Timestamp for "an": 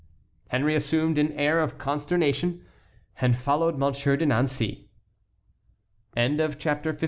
1.19-1.31